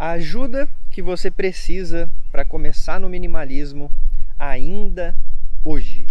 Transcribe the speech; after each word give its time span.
A 0.00 0.12
ajuda 0.12 0.66
que 0.90 1.02
você 1.02 1.30
precisa 1.30 2.10
para 2.32 2.42
começar 2.42 2.98
no 2.98 3.06
minimalismo 3.06 3.92
ainda 4.38 5.14
hoje. 5.62 6.06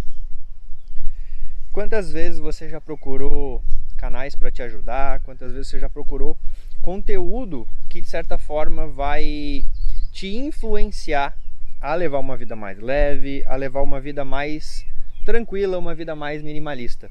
Quantas 1.72 2.12
vezes 2.12 2.38
você 2.38 2.70
já 2.70 2.80
procurou 2.80 3.64
canais 3.98 4.36
para 4.36 4.52
te 4.52 4.62
ajudar? 4.62 5.22
Quantas 5.22 5.54
vezes 5.54 5.70
você 5.70 5.80
já 5.80 5.90
procurou 5.90 6.38
conteúdo 6.84 7.68
que 7.90 8.00
de 8.00 8.08
certa 8.08 8.38
forma 8.38 8.86
vai 8.86 9.66
te 10.12 10.36
influenciar 10.36 11.36
a 11.82 11.96
levar 11.96 12.20
uma 12.20 12.38
vida 12.38 12.56
mais 12.56 12.78
leve, 12.78 13.44
a 13.48 13.56
levar 13.56 13.82
uma 13.82 14.00
vida 14.00 14.24
mais 14.24 14.86
tranquila, 15.26 15.80
uma 15.80 15.96
vida 15.96 16.16
mais 16.16 16.44
minimalista. 16.44 17.10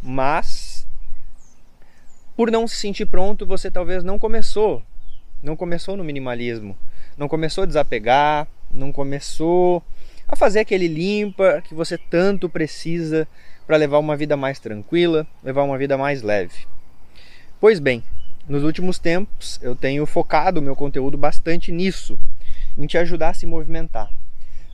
Mas 0.00 0.86
por 2.36 2.52
não 2.52 2.68
se 2.68 2.76
sentir 2.76 3.06
pronto, 3.06 3.44
você 3.44 3.68
talvez 3.68 4.04
não 4.04 4.16
começou 4.16 4.80
não 5.42 5.56
começou 5.56 5.96
no 5.96 6.04
minimalismo, 6.04 6.76
não 7.16 7.28
começou 7.28 7.62
a 7.62 7.66
desapegar, 7.66 8.46
não 8.70 8.92
começou 8.92 9.82
a 10.28 10.36
fazer 10.36 10.60
aquele 10.60 10.88
limpa 10.88 11.62
que 11.62 11.74
você 11.74 11.96
tanto 11.96 12.48
precisa 12.48 13.26
para 13.66 13.76
levar 13.76 13.98
uma 13.98 14.16
vida 14.16 14.36
mais 14.36 14.58
tranquila, 14.58 15.26
levar 15.42 15.62
uma 15.62 15.78
vida 15.78 15.96
mais 15.96 16.22
leve. 16.22 16.66
Pois 17.60 17.78
bem, 17.78 18.02
nos 18.48 18.62
últimos 18.62 18.98
tempos 18.98 19.58
eu 19.62 19.74
tenho 19.74 20.04
focado 20.06 20.60
o 20.60 20.62
meu 20.62 20.76
conteúdo 20.76 21.18
bastante 21.18 21.72
nisso, 21.72 22.18
em 22.76 22.86
te 22.86 22.96
ajudar 22.98 23.30
a 23.30 23.34
se 23.34 23.46
movimentar. 23.46 24.10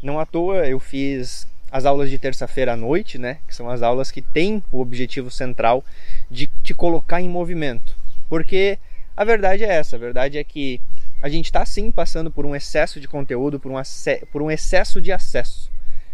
Não 0.03 0.21
à 0.21 0.27
toa 0.27 0.69
eu 0.69 0.79
fiz 0.79 1.47
as 1.73 1.85
aulas 1.85 2.09
de 2.09 2.19
terça-feira 2.19 2.75
à 2.75 2.77
noite, 2.77 3.19
né, 3.19 3.39
que 3.49 3.55
são 3.55 3.69
as 3.69 3.83
aulas 3.83 4.13
que 4.13 4.23
têm 4.23 4.63
o 4.71 4.81
objetivo 4.81 5.31
central 5.31 5.85
de 6.31 6.47
te 6.63 6.73
colocar 6.73 7.21
em 7.21 7.29
movimento. 7.29 7.97
Porque 8.29 8.79
a 9.17 9.25
verdade 9.25 9.63
é 9.63 9.69
essa, 9.69 9.95
a 9.95 9.99
verdade 9.99 10.39
é 10.39 10.45
que 10.45 10.81
a 11.23 11.29
gente 11.29 11.47
está 11.47 11.65
sim 11.65 11.91
passando 11.91 12.31
por 12.31 12.45
um 12.45 12.55
excesso 12.55 13.01
de 13.01 13.07
conteúdo, 13.07 13.61
por 13.61 13.71
um, 13.71 13.77
por 14.33 14.43
um 14.43 14.51
excesso 14.51 15.01
de 15.01 15.13
acesso. 15.13 15.71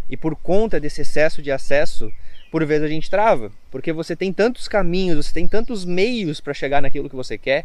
E 0.08 0.16
por 0.16 0.36
conta 0.36 0.78
desse 0.78 1.00
excesso 1.00 1.40
de 1.40 1.50
acesso, 1.50 2.12
por 2.50 2.64
vezes 2.64 2.84
a 2.84 2.88
gente 2.88 3.08
trava, 3.08 3.50
porque 3.70 3.92
você 3.92 4.14
tem 4.14 4.32
tantos 4.32 4.68
caminhos, 4.68 5.26
você 5.26 5.32
tem 5.32 5.48
tantos 5.48 5.84
meios 5.84 6.40
para 6.40 6.52
chegar 6.52 6.82
naquilo 6.82 7.08
que 7.08 7.16
você 7.16 7.38
quer, 7.38 7.64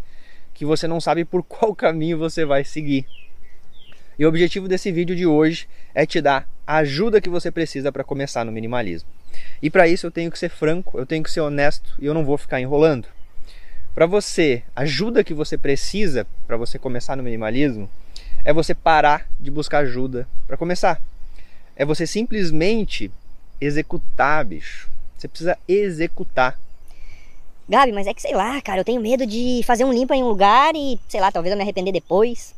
que 0.54 0.64
você 0.64 0.88
não 0.88 1.02
sabe 1.02 1.26
por 1.26 1.44
qual 1.46 1.76
caminho 1.76 2.18
você 2.18 2.46
vai 2.46 2.64
seguir. 2.64 3.06
E 4.18 4.26
o 4.26 4.30
objetivo 4.30 4.70
desse 4.70 4.92
vídeo 4.92 5.16
de 5.16 5.26
hoje 5.26 5.68
é 5.94 6.06
te 6.06 6.22
dar 6.22 6.48
a 6.66 6.78
ajuda 6.78 7.20
que 7.20 7.30
você 7.30 7.52
precisa 7.52 7.92
para 7.92 8.04
começar 8.04 8.46
no 8.46 8.52
minimalismo. 8.52 9.10
E 9.62 9.70
para 9.70 9.86
isso 9.86 10.08
eu 10.08 10.12
tenho 10.12 10.32
que 10.32 10.40
ser 10.40 10.50
franco, 10.50 10.98
eu 10.98 11.06
tenho 11.06 11.22
que 11.22 11.32
ser 11.32 11.42
honesto 11.42 11.94
e 12.00 12.06
eu 12.06 12.14
não 12.14 12.24
vou 12.24 12.38
ficar 12.38 12.62
enrolando 12.62 13.15
para 13.96 14.06
você, 14.06 14.62
ajuda 14.76 15.24
que 15.24 15.34
você 15.34 15.58
precisa 15.58 16.28
para 16.46 16.58
você 16.58 16.78
começar 16.78 17.16
no 17.16 17.24
minimalismo 17.24 17.90
é 18.44 18.52
você 18.52 18.76
parar 18.76 19.26
de 19.40 19.50
buscar 19.50 19.80
ajuda 19.80 20.28
para 20.46 20.58
começar. 20.58 21.02
É 21.78 21.86
você 21.86 22.06
simplesmente 22.06 23.10
executar, 23.60 24.44
bicho. 24.44 24.90
Você 25.18 25.30
precisa 25.30 25.58
executar. 25.66 26.60
Gabi, 27.70 27.94
mas 27.94 28.06
é 28.06 28.14
que 28.14 28.22
sei 28.22 28.36
lá, 28.36 28.62
cara, 28.62 28.82
eu 28.82 28.86
tenho 28.86 29.02
medo 29.02 29.26
de 29.26 29.62
fazer 29.66 29.86
um 29.86 29.94
limpa 29.94 30.14
em 30.14 30.22
um 30.22 30.28
lugar 30.28 30.76
e, 30.76 31.00
sei 31.08 31.22
lá, 31.22 31.32
talvez 31.32 31.52
eu 31.52 31.58
me 31.58 31.64
arrepender 31.64 31.94
depois. 31.94 32.54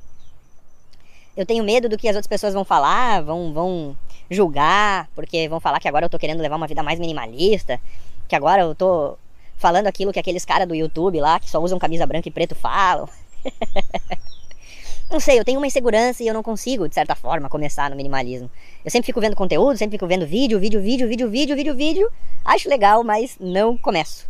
Eu 1.37 1.45
tenho 1.45 1.63
medo 1.63 1.87
do 1.87 1.99
que 1.99 2.09
as 2.09 2.15
outras 2.15 2.27
pessoas 2.27 2.55
vão 2.55 2.65
falar, 2.65 3.21
vão, 3.21 3.53
vão 3.53 3.97
julgar, 4.29 5.07
porque 5.13 5.47
vão 5.47 5.59
falar 5.59 5.79
que 5.79 5.87
agora 5.87 6.05
eu 6.05 6.09
tô 6.09 6.17
querendo 6.17 6.41
levar 6.41 6.55
uma 6.55 6.67
vida 6.67 6.81
mais 6.81 6.99
minimalista, 6.99 7.79
que 8.27 8.35
agora 8.35 8.63
eu 8.63 8.73
tô 8.73 9.17
falando 9.57 9.87
aquilo 9.87 10.13
que 10.13 10.19
aqueles 10.19 10.45
caras 10.45 10.67
do 10.67 10.75
YouTube 10.75 11.19
lá, 11.19 11.39
que 11.39 11.49
só 11.49 11.59
usam 11.59 11.79
camisa 11.79 12.05
branca 12.05 12.27
e 12.27 12.31
preto, 12.31 12.55
falam. 12.55 13.09
não 15.09 15.19
sei, 15.19 15.39
eu 15.39 15.43
tenho 15.43 15.59
uma 15.59 15.67
insegurança 15.67 16.23
e 16.23 16.27
eu 16.27 16.33
não 16.33 16.43
consigo, 16.43 16.87
de 16.87 16.95
certa 16.95 17.15
forma, 17.15 17.49
começar 17.49 17.89
no 17.89 17.95
minimalismo. 17.95 18.49
Eu 18.85 18.91
sempre 18.91 19.07
fico 19.07 19.19
vendo 19.19 19.35
conteúdo, 19.35 19.77
sempre 19.77 19.97
fico 19.97 20.07
vendo 20.07 20.25
vídeo, 20.25 20.59
vídeo, 20.59 20.81
vídeo, 20.81 21.07
vídeo, 21.07 21.29
vídeo, 21.29 21.55
vídeo, 21.55 21.75
vídeo. 21.75 22.11
Acho 22.45 22.69
legal, 22.69 23.03
mas 23.03 23.37
não 23.39 23.77
começo. 23.77 24.29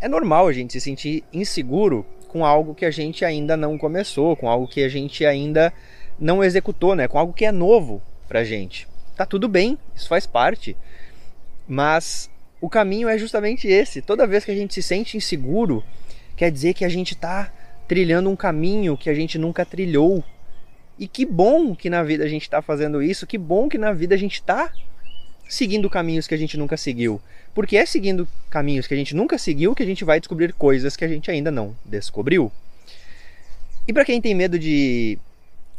É 0.00 0.08
normal 0.08 0.48
a 0.48 0.52
gente 0.52 0.72
se 0.72 0.80
sentir 0.80 1.24
inseguro 1.32 2.04
com 2.28 2.44
algo 2.44 2.74
que 2.74 2.84
a 2.84 2.90
gente 2.90 3.24
ainda 3.24 3.56
não 3.56 3.78
começou, 3.78 4.36
com 4.36 4.48
algo 4.48 4.68
que 4.68 4.82
a 4.82 4.88
gente 4.88 5.24
ainda 5.24 5.72
não 6.18 6.44
executou, 6.44 6.94
né? 6.94 7.08
Com 7.08 7.18
algo 7.18 7.32
que 7.32 7.44
é 7.44 7.52
novo 7.52 8.02
pra 8.28 8.44
gente. 8.44 8.86
Tá 9.16 9.24
tudo 9.24 9.48
bem, 9.48 9.78
isso 9.94 10.08
faz 10.08 10.26
parte. 10.26 10.76
Mas 11.66 12.30
o 12.60 12.68
caminho 12.68 13.08
é 13.08 13.16
justamente 13.16 13.68
esse. 13.68 14.02
Toda 14.02 14.26
vez 14.26 14.44
que 14.44 14.50
a 14.50 14.54
gente 14.54 14.74
se 14.74 14.82
sente 14.82 15.16
inseguro, 15.16 15.84
quer 16.36 16.50
dizer 16.50 16.74
que 16.74 16.84
a 16.84 16.88
gente 16.88 17.14
está 17.14 17.52
trilhando 17.86 18.28
um 18.28 18.36
caminho 18.36 18.96
que 18.96 19.08
a 19.08 19.14
gente 19.14 19.38
nunca 19.38 19.64
trilhou. 19.64 20.22
E 20.98 21.06
que 21.06 21.24
bom 21.24 21.74
que 21.74 21.88
na 21.88 22.02
vida 22.02 22.24
a 22.24 22.28
gente 22.28 22.42
está 22.42 22.60
fazendo 22.60 23.02
isso, 23.02 23.26
que 23.26 23.38
bom 23.38 23.68
que 23.68 23.78
na 23.78 23.92
vida 23.92 24.14
a 24.14 24.18
gente 24.18 24.34
está 24.34 24.72
seguindo 25.48 25.88
caminhos 25.88 26.26
que 26.26 26.34
a 26.34 26.38
gente 26.38 26.56
nunca 26.56 26.76
seguiu. 26.76 27.20
Porque 27.54 27.76
é 27.76 27.86
seguindo 27.86 28.28
caminhos 28.50 28.86
que 28.86 28.94
a 28.94 28.96
gente 28.96 29.14
nunca 29.14 29.38
seguiu 29.38 29.74
que 29.74 29.82
a 29.82 29.86
gente 29.86 30.04
vai 30.04 30.20
descobrir 30.20 30.52
coisas 30.52 30.96
que 30.96 31.04
a 31.04 31.08
gente 31.08 31.30
ainda 31.30 31.50
não 31.50 31.76
descobriu. 31.84 32.52
E 33.86 33.92
para 33.92 34.04
quem 34.04 34.20
tem 34.20 34.34
medo 34.34 34.58
de 34.58 35.18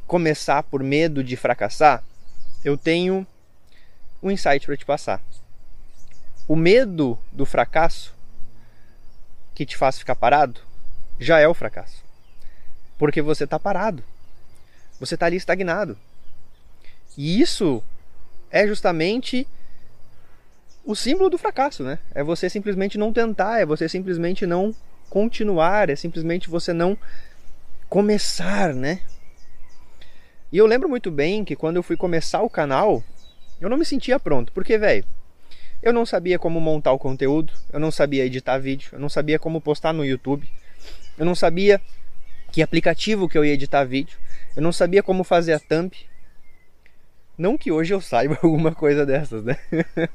começar 0.08 0.64
por 0.64 0.82
medo 0.82 1.24
de 1.24 1.36
fracassar, 1.36 2.04
eu 2.66 2.76
tenho 2.76 3.28
um 4.24 4.32
insight 4.32 4.66
para 4.66 4.76
te 4.76 4.86
passar. 4.86 5.22
O 6.50 6.56
medo 6.56 7.16
do 7.32 7.46
fracasso 7.46 8.12
que 9.54 9.68
te 9.68 9.78
faz 9.78 10.00
ficar 10.00 10.16
parado 10.16 10.60
já 11.20 11.40
é 11.40 11.48
o 11.48 11.54
fracasso. 11.54 12.04
Porque 12.98 13.22
você 13.22 13.44
está 13.44 13.60
parado. 13.60 14.04
Você 15.00 15.14
está 15.14 15.28
ali 15.28 15.36
estagnado. 15.38 15.96
E 17.16 17.40
isso 17.40 17.84
é 18.50 18.66
justamente 18.66 19.48
o 20.84 20.96
símbolo 20.96 21.30
do 21.30 21.38
fracasso, 21.38 21.84
né? 21.84 22.00
É 22.16 22.24
você 22.24 22.50
simplesmente 22.50 22.98
não 22.98 23.14
tentar, 23.14 23.60
é 23.60 23.66
você 23.66 23.88
simplesmente 23.88 24.48
não 24.48 24.74
continuar, 25.08 25.88
é 25.88 25.96
simplesmente 25.96 26.50
você 26.50 26.74
não 26.74 26.98
começar, 27.88 28.74
né? 28.74 29.04
E 30.52 30.58
eu 30.58 30.66
lembro 30.66 30.90
muito 30.90 31.12
bem 31.12 31.46
que 31.46 31.56
quando 31.56 31.76
eu 31.76 31.84
fui 31.84 31.96
começar 31.96 32.42
o 32.42 32.50
canal, 32.50 33.04
eu 33.62 33.70
não 33.70 33.78
me 33.78 33.86
sentia 33.86 34.20
pronto, 34.20 34.52
porque, 34.52 34.80
velho, 34.80 35.06
eu 35.82 35.94
não 35.94 36.06
sabia 36.06 36.38
como 36.38 36.60
montar 36.60 36.92
o 36.92 37.00
conteúdo, 37.00 37.54
eu 37.72 37.80
não 37.80 37.92
sabia 37.92 38.26
editar 38.26 38.58
vídeo, 38.58 38.90
eu 38.94 39.00
não 39.00 39.10
sabia 39.10 39.40
como 39.40 39.62
postar 39.62 39.94
no 39.94 40.06
YouTube, 40.06 40.50
eu 41.18 41.26
não 41.26 41.36
sabia 41.36 41.82
que 42.52 42.62
aplicativo 42.62 43.30
que 43.30 43.38
eu 43.38 43.46
ia 43.46 43.54
editar 43.54 43.84
vídeo, 43.86 44.18
eu 44.56 44.62
não 44.62 44.72
sabia 44.72 45.02
como 45.02 45.24
fazer 45.24 45.54
a 45.54 45.60
thumb. 45.60 45.92
Não 47.38 47.58
que 47.58 47.72
hoje 47.72 47.94
eu 47.94 48.02
saiba 48.02 48.38
alguma 48.44 48.76
coisa 48.76 49.06
dessas, 49.06 49.44
né? 49.44 49.58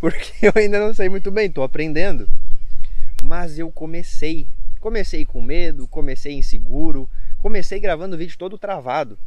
Porque 0.00 0.46
eu 0.46 0.52
ainda 0.56 0.80
não 0.80 0.92
sei 0.92 1.08
muito 1.08 1.30
bem, 1.30 1.46
estou 1.46 1.62
aprendendo. 1.62 2.28
Mas 3.22 3.58
eu 3.58 3.70
comecei. 3.70 4.48
Comecei 4.80 5.26
com 5.26 5.42
medo, 5.42 5.86
comecei 5.86 6.32
inseguro, 6.32 7.08
comecei 7.38 7.78
gravando 7.78 8.16
vídeo 8.16 8.38
todo 8.38 8.58
travado. 8.58 9.18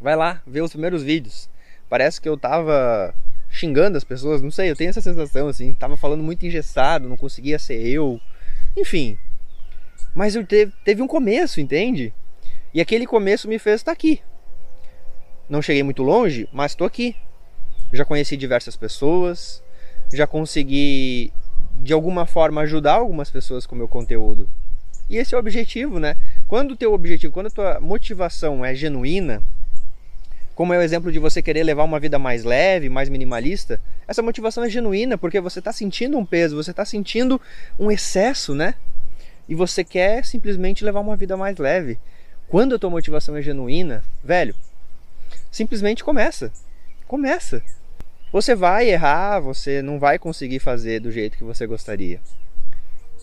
Vai 0.00 0.16
lá, 0.16 0.42
ver 0.44 0.62
os 0.62 0.72
primeiros 0.72 1.02
vídeos. 1.02 1.48
Parece 1.88 2.20
que 2.20 2.28
eu 2.28 2.36
tava 2.36 3.14
xingando 3.50 3.96
as 3.96 4.04
pessoas, 4.04 4.42
não 4.42 4.50
sei, 4.50 4.70
eu 4.70 4.76
tenho 4.76 4.90
essa 4.90 5.00
sensação 5.00 5.48
assim, 5.48 5.74
tava 5.74 5.96
falando 5.96 6.22
muito 6.22 6.44
engessado, 6.44 7.08
não 7.08 7.16
conseguia 7.16 7.58
ser 7.58 7.80
eu, 7.86 8.20
enfim. 8.76 9.18
Mas 10.14 10.34
eu 10.34 10.46
teve, 10.46 10.72
teve 10.84 11.02
um 11.02 11.06
começo, 11.06 11.60
entende? 11.60 12.12
E 12.72 12.80
aquele 12.80 13.06
começo 13.06 13.48
me 13.48 13.58
fez 13.58 13.76
estar 13.76 13.92
aqui. 13.92 14.20
Não 15.48 15.62
cheguei 15.62 15.82
muito 15.82 16.02
longe, 16.02 16.48
mas 16.52 16.72
estou 16.72 16.86
aqui. 16.86 17.16
Já 17.92 18.04
conheci 18.04 18.36
diversas 18.36 18.76
pessoas, 18.76 19.62
já 20.12 20.26
consegui 20.26 21.32
de 21.76 21.92
alguma 21.92 22.26
forma 22.26 22.60
ajudar 22.62 22.94
algumas 22.94 23.30
pessoas 23.30 23.64
com 23.64 23.74
o 23.74 23.78
meu 23.78 23.88
conteúdo. 23.88 24.48
E 25.08 25.16
esse 25.16 25.34
é 25.34 25.38
o 25.38 25.40
objetivo, 25.40 25.98
né? 25.98 26.16
Quando 26.46 26.72
o 26.72 26.76
teu 26.76 26.92
objetivo, 26.92 27.32
quando 27.32 27.46
a 27.46 27.50
tua 27.50 27.80
motivação 27.80 28.62
é 28.62 28.74
genuína, 28.74 29.42
como 30.58 30.74
é 30.74 30.78
o 30.78 30.82
exemplo 30.82 31.12
de 31.12 31.20
você 31.20 31.40
querer 31.40 31.62
levar 31.62 31.84
uma 31.84 32.00
vida 32.00 32.18
mais 32.18 32.42
leve, 32.42 32.88
mais 32.88 33.08
minimalista, 33.08 33.80
essa 34.08 34.20
motivação 34.22 34.64
é 34.64 34.68
genuína 34.68 35.16
porque 35.16 35.40
você 35.40 35.60
está 35.60 35.72
sentindo 35.72 36.18
um 36.18 36.26
peso, 36.26 36.56
você 36.56 36.72
está 36.72 36.84
sentindo 36.84 37.40
um 37.78 37.92
excesso, 37.92 38.56
né? 38.56 38.74
E 39.48 39.54
você 39.54 39.84
quer 39.84 40.24
simplesmente 40.24 40.84
levar 40.84 40.98
uma 40.98 41.16
vida 41.16 41.36
mais 41.36 41.58
leve. 41.58 41.96
Quando 42.48 42.74
a 42.74 42.78
tua 42.80 42.90
motivação 42.90 43.36
é 43.36 43.40
genuína, 43.40 44.02
velho, 44.24 44.52
simplesmente 45.48 46.02
começa. 46.02 46.50
Começa. 47.06 47.62
Você 48.32 48.56
vai 48.56 48.90
errar, 48.90 49.38
você 49.38 49.80
não 49.80 49.96
vai 49.96 50.18
conseguir 50.18 50.58
fazer 50.58 50.98
do 50.98 51.12
jeito 51.12 51.38
que 51.38 51.44
você 51.44 51.68
gostaria. 51.68 52.20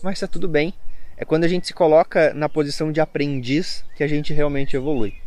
Mas 0.02 0.14
está 0.14 0.26
tudo 0.26 0.48
bem. 0.48 0.72
É 1.18 1.24
quando 1.26 1.44
a 1.44 1.48
gente 1.48 1.66
se 1.66 1.74
coloca 1.74 2.32
na 2.32 2.48
posição 2.48 2.90
de 2.90 2.98
aprendiz 2.98 3.84
que 3.94 4.02
a 4.02 4.08
gente 4.08 4.32
realmente 4.32 4.74
evolui. 4.74 5.25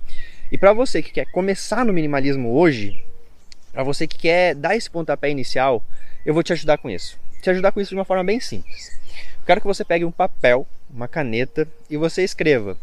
E 0.52 0.58
para 0.58 0.74
você 0.74 1.04
que 1.04 1.12
quer 1.12 1.26
começar 1.26 1.86
no 1.86 1.94
minimalismo 1.94 2.56
hoje, 2.56 3.04
para 3.72 3.84
você 3.84 4.08
que 4.08 4.18
quer 4.18 4.56
dar 4.56 4.76
esse 4.76 4.90
pontapé 4.90 5.30
inicial, 5.30 5.84
eu 6.26 6.34
vou 6.34 6.42
te 6.42 6.52
ajudar 6.52 6.80
com 6.80 6.90
isso. 6.90 7.20
Te 7.40 7.52
ajudar 7.52 7.72
com 7.72 7.80
isso 7.80 7.90
de 7.90 7.96
uma 7.96 8.06
forma 8.06 8.24
bem 8.24 8.40
simples. 8.40 8.92
quero 9.46 9.62
que 9.62 9.68
você 9.68 9.86
pegue 9.86 10.06
um 10.06 10.12
papel, 10.12 10.68
uma 10.90 11.08
caneta 11.08 11.68
e 11.88 11.98
você 11.98 12.24
escreva 12.24 12.76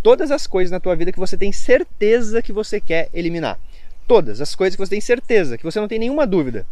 todas 0.00 0.30
as 0.30 0.46
coisas 0.46 0.70
na 0.70 0.78
tua 0.78 0.94
vida 0.94 1.10
que 1.10 1.18
você 1.18 1.36
tem 1.36 1.50
certeza 1.50 2.40
que 2.40 2.52
você 2.52 2.80
quer 2.80 3.08
eliminar. 3.12 3.58
Todas 4.06 4.40
as 4.40 4.54
coisas 4.54 4.76
que 4.76 4.80
você 4.80 4.90
tem 4.90 5.00
certeza, 5.00 5.58
que 5.58 5.64
você 5.64 5.80
não 5.80 5.88
tem 5.88 5.98
nenhuma 5.98 6.24
dúvida. 6.24 6.64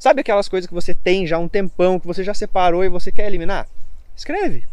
Sabe 0.00 0.20
aquelas 0.20 0.48
coisas 0.48 0.66
que 0.66 0.74
você 0.74 0.92
tem 0.92 1.28
já 1.28 1.36
há 1.36 1.38
um 1.38 1.48
tempão, 1.48 2.00
que 2.00 2.08
você 2.08 2.24
já 2.24 2.34
separou 2.34 2.84
e 2.84 2.88
você 2.88 3.12
quer 3.12 3.28
eliminar? 3.28 3.68
Escreve. 4.16 4.64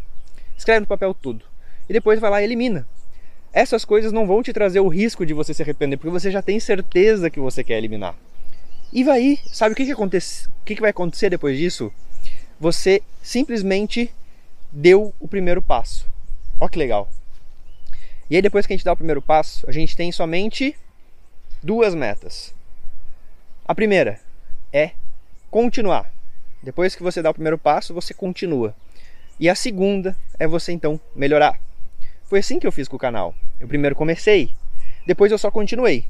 Escreve 0.58 0.80
no 0.80 0.86
papel 0.88 1.14
tudo. 1.14 1.44
E 1.88 1.92
depois 1.92 2.18
vai 2.18 2.30
lá 2.30 2.42
e 2.42 2.44
elimina 2.44 2.84
essas 3.52 3.84
coisas 3.84 4.12
não 4.12 4.26
vão 4.26 4.42
te 4.42 4.52
trazer 4.52 4.80
o 4.80 4.88
risco 4.88 5.26
de 5.26 5.34
você 5.34 5.52
se 5.52 5.62
arrepender, 5.62 5.96
porque 5.96 6.10
você 6.10 6.30
já 6.30 6.40
tem 6.40 6.60
certeza 6.60 7.30
que 7.30 7.40
você 7.40 7.64
quer 7.64 7.78
eliminar. 7.78 8.14
E 8.92 9.04
vai, 9.04 9.38
sabe 9.52 9.72
o 9.72 9.76
que, 9.76 9.84
que, 9.84 9.92
acontece, 9.92 10.48
o 10.48 10.64
que, 10.64 10.74
que 10.74 10.80
vai 10.80 10.90
acontecer 10.90 11.30
depois 11.30 11.56
disso? 11.56 11.92
Você 12.58 13.02
simplesmente 13.22 14.12
deu 14.72 15.14
o 15.18 15.26
primeiro 15.26 15.62
passo. 15.62 16.08
Ó 16.60 16.68
que 16.68 16.78
legal. 16.78 17.08
E 18.28 18.36
aí 18.36 18.42
depois 18.42 18.66
que 18.66 18.72
a 18.72 18.76
gente 18.76 18.84
dá 18.84 18.92
o 18.92 18.96
primeiro 18.96 19.22
passo, 19.22 19.68
a 19.68 19.72
gente 19.72 19.96
tem 19.96 20.12
somente 20.12 20.76
duas 21.62 21.94
metas. 21.94 22.54
A 23.66 23.74
primeira 23.74 24.20
é 24.72 24.92
continuar. 25.50 26.12
Depois 26.62 26.94
que 26.94 27.02
você 27.02 27.22
dá 27.22 27.30
o 27.30 27.34
primeiro 27.34 27.58
passo, 27.58 27.94
você 27.94 28.12
continua. 28.12 28.74
E 29.38 29.48
a 29.48 29.54
segunda 29.54 30.16
é 30.38 30.46
você 30.46 30.72
então 30.72 31.00
melhorar. 31.14 31.58
Foi 32.30 32.38
assim 32.38 32.60
que 32.60 32.66
eu 32.66 32.70
fiz 32.70 32.86
com 32.86 32.94
o 32.94 32.98
canal. 32.98 33.34
Eu 33.58 33.66
primeiro 33.66 33.96
comecei, 33.96 34.52
depois 35.04 35.32
eu 35.32 35.36
só 35.36 35.50
continuei. 35.50 36.04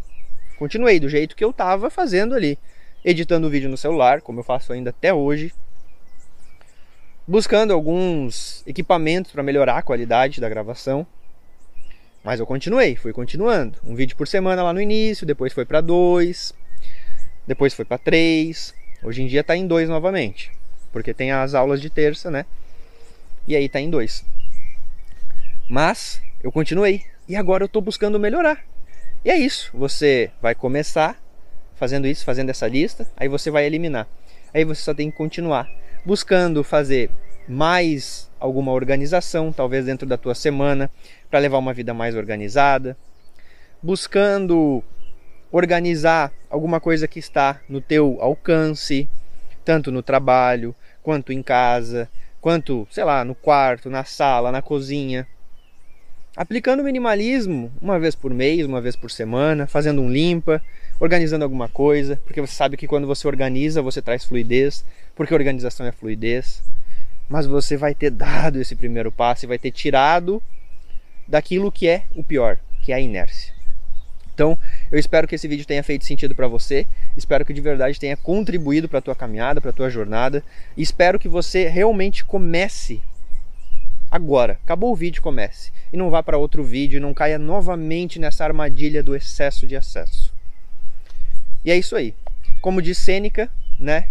Continuei 0.59 1.01
do 1.01 1.09
jeito 1.09 1.35
que 1.35 1.43
eu 1.43 1.49
estava 1.49 1.89
fazendo 1.89 2.35
ali, 2.35 2.59
editando 3.03 3.47
o 3.47 3.51
vídeo 3.51 3.71
no 3.71 3.77
celular, 3.79 4.21
como 4.21 4.41
eu 4.41 4.45
faço 4.45 4.71
ainda 4.71 4.91
até 4.91 5.15
hoje, 5.15 5.51
buscando 7.27 7.73
alguns 7.73 8.63
equipamentos 8.67 9.33
para 9.33 9.43
melhorar 9.43 9.79
a 9.79 9.83
qualidade 9.83 10.43
da 10.43 10.49
gravação. 10.51 11.07
Mas 12.23 12.39
eu 12.39 12.45
continuei, 12.45 12.97
fui 12.97 13.15
continuando. 13.15 13.79
Um 13.83 13.95
vídeo 13.95 14.15
por 14.15 14.29
semana 14.29 14.63
lá 14.63 14.75
no 14.75 14.83
início, 14.83 15.27
depois 15.27 15.55
foi 15.55 15.65
para 15.65 15.81
dois, 15.81 16.53
depois 17.47 17.73
foi 17.73 17.87
para 17.87 17.97
três. 17.97 18.75
Hoje 19.03 19.23
em 19.23 19.27
dia 19.27 19.41
está 19.41 19.57
em 19.57 19.67
dois 19.67 19.89
novamente, 19.89 20.53
porque 20.93 21.15
tem 21.15 21.33
as 21.33 21.55
aulas 21.55 21.81
de 21.81 21.89
terça, 21.89 22.31
né? 22.31 22.45
E 23.49 23.57
aí 23.57 23.65
está 23.65 23.81
em 23.81 23.89
dois. 23.89 24.23
Mas 25.71 26.21
eu 26.43 26.51
continuei 26.51 27.05
e 27.29 27.37
agora 27.37 27.63
eu 27.63 27.67
estou 27.67 27.81
buscando 27.81 28.19
melhorar. 28.19 28.65
E 29.25 29.31
é 29.31 29.39
isso. 29.39 29.71
Você 29.73 30.29
vai 30.43 30.53
começar 30.53 31.17
fazendo 31.77 32.09
isso, 32.09 32.25
fazendo 32.25 32.51
essa 32.51 32.67
lista, 32.67 33.07
aí 33.17 33.29
você 33.29 33.53
vai 33.53 33.67
eliminar. 33.67 34.09
Aí 34.53 34.65
você 34.65 34.83
só 34.83 34.93
tem 34.93 35.13
que 35.13 35.17
continuar 35.17 35.71
buscando 36.05 36.65
fazer 36.65 37.09
mais 37.47 38.29
alguma 38.41 38.73
organização, 38.73 39.53
talvez 39.53 39.85
dentro 39.85 40.09
da 40.09 40.17
tua 40.17 40.35
semana, 40.35 40.91
para 41.31 41.39
levar 41.39 41.59
uma 41.59 41.73
vida 41.73 41.95
mais 41.95 42.17
organizada, 42.17 42.97
buscando 43.81 44.83
organizar 45.53 46.33
alguma 46.51 46.81
coisa 46.81 47.07
que 47.07 47.21
está 47.21 47.61
no 47.69 47.81
teu 47.81 48.19
alcance, 48.21 49.09
tanto 49.65 49.93
no 49.93 50.03
trabalho, 50.03 50.75
quanto 51.01 51.33
em 51.33 51.45
casa, 51.45 52.09
quanto, 52.41 52.89
sei 52.91 53.05
lá, 53.05 53.25
no 53.25 53.37
quarto, 53.37 53.89
na 53.89 54.03
sala, 54.03 54.51
na 54.51 54.61
cozinha 54.61 55.29
aplicando 56.37 56.85
minimalismo 56.85 57.73
uma 57.81 57.99
vez 57.99 58.15
por 58.15 58.33
mês, 58.33 58.67
uma 58.67 58.81
vez 58.81 58.97
por 58.97 59.11
semana, 59.11 59.67
fazendo 59.67 60.01
um 60.01 60.11
limpa, 60.11 60.63
organizando 60.99 61.45
alguma 61.45 61.69
coisa, 61.69 62.21
porque 62.25 62.41
você 62.41 62.55
sabe 62.55 62.77
que 62.77 62.87
quando 62.87 63.07
você 63.07 63.27
organiza, 63.27 63.83
você 63.83 64.01
traz 64.01 64.25
fluidez, 64.25 64.85
porque 65.15 65.35
organização 65.35 65.87
é 65.87 65.93
fluidez. 65.93 66.63
Mas 67.29 67.47
você 67.47 67.77
vai 67.77 67.95
ter 67.95 68.11
dado 68.11 68.61
esse 68.61 68.75
primeiro 68.75 69.11
passo 69.11 69.45
e 69.45 69.49
vai 69.49 69.59
ter 69.59 69.71
tirado 69.71 70.43
daquilo 71.27 71.71
que 71.71 71.89
é 71.89 72.05
o 72.15 72.25
pior, 72.25 72.59
que 72.83 72.93
é 72.93 72.97
a 72.97 73.01
inércia. 73.01 73.55
Então, 74.35 74.59
eu 74.91 74.99
espero 74.99 75.29
que 75.29 75.35
esse 75.35 75.47
vídeo 75.47 75.67
tenha 75.67 75.83
feito 75.85 76.05
sentido 76.05 76.35
para 76.35 76.49
você, 76.49 76.87
espero 77.17 77.45
que 77.45 77.53
de 77.53 77.61
verdade 77.61 78.01
tenha 78.01 78.17
contribuído 78.17 78.89
para 78.89 78.99
a 78.99 79.03
tua 79.03 79.15
caminhada, 79.15 79.61
para 79.61 79.69
a 79.71 79.73
tua 79.73 79.91
jornada, 79.91 80.43
e 80.77 80.83
espero 80.83 81.19
que 81.19 81.29
você 81.29 81.69
realmente 81.69 82.25
comece 82.25 83.03
agora. 84.11 84.59
Acabou 84.65 84.93
o 84.93 84.97
vídeo, 84.97 85.23
comece. 85.23 85.71
E 85.93 85.97
não 85.97 86.11
vá 86.11 86.23
para 86.23 86.39
outro 86.39 86.65
vídeo 86.65 87.01
não 87.01 87.15
caia 87.15 87.39
novamente 87.39 88.19
nessa 88.19 88.45
armadilha 88.45 89.03
do 89.03 89.15
excesso 89.15 89.67
de 89.67 89.77
acesso. 89.77 90.33
E 91.65 91.71
é 91.71 91.77
isso 91.77 91.95
aí. 91.95 92.15
Como 92.61 92.83
diz 92.83 92.99
Sêneca, 92.99 93.51
né? 93.79 94.09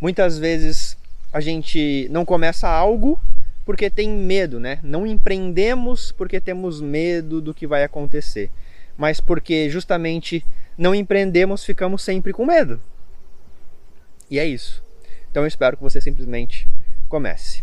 Muitas 0.00 0.38
vezes 0.38 0.96
a 1.32 1.40
gente 1.40 2.08
não 2.10 2.24
começa 2.24 2.68
algo 2.68 3.20
porque 3.64 3.88
tem 3.88 4.08
medo, 4.08 4.60
né? 4.60 4.78
Não 4.82 5.06
empreendemos 5.06 6.12
porque 6.12 6.40
temos 6.40 6.80
medo 6.80 7.40
do 7.40 7.54
que 7.54 7.66
vai 7.66 7.82
acontecer, 7.82 8.50
mas 8.96 9.20
porque 9.20 9.70
justamente 9.70 10.44
não 10.76 10.94
empreendemos, 10.94 11.64
ficamos 11.64 12.02
sempre 12.02 12.32
com 12.32 12.44
medo. 12.44 12.80
E 14.30 14.38
é 14.38 14.46
isso. 14.46 14.82
Então 15.30 15.42
eu 15.42 15.46
espero 15.46 15.76
que 15.76 15.82
você 15.82 16.00
simplesmente 16.00 16.68
comece. 17.08 17.62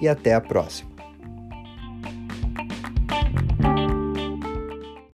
e 0.00 0.08
até 0.08 0.34
a 0.34 0.40
próxima. 0.40 0.87